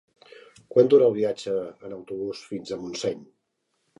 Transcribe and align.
Quant 0.75 0.87
dura 0.93 1.09
el 1.11 1.15
viatge 1.17 1.53
en 1.89 1.95
autobús 1.97 2.41
fins 2.53 2.73
a 2.73 2.79
Montseny? 2.87 3.23